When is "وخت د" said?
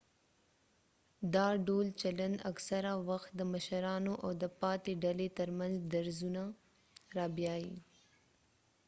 3.09-3.41